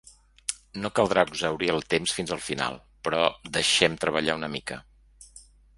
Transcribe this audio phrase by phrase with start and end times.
[0.85, 3.23] No caldrà exhaurir el temps fins al final, però
[3.59, 4.85] deixem treballar una mica.